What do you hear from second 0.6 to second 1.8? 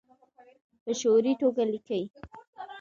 په شعوري توګه